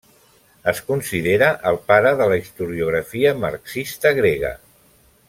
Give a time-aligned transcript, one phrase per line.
[0.71, 4.57] Es considera el pare de la historiografia marxista grega.